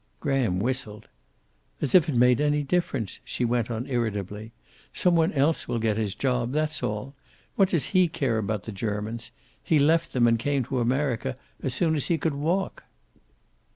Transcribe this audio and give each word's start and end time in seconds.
Graham 0.19 0.59
whistled. 0.59 1.07
"As 1.79 1.93
if 1.93 2.09
it 2.09 2.15
made 2.15 2.41
any 2.41 2.63
difference," 2.63 3.19
she 3.23 3.45
went 3.45 3.69
on 3.69 3.85
irritably. 3.85 4.51
"Some 4.91 5.15
one 5.15 5.31
else 5.33 5.67
will 5.67 5.77
get 5.77 5.95
his 5.95 6.15
job. 6.15 6.53
That's 6.53 6.81
all. 6.81 7.13
What 7.55 7.69
does 7.69 7.91
he 7.93 8.07
care 8.07 8.39
about 8.39 8.63
the 8.63 8.71
Germans? 8.71 9.29
He 9.63 9.77
left 9.77 10.13
them 10.13 10.25
and 10.25 10.39
came 10.39 10.63
to 10.63 10.79
America 10.79 11.35
as 11.61 11.75
soon 11.75 11.93
as 11.93 12.07
he 12.07 12.17
could 12.17 12.33
walk." 12.33 12.83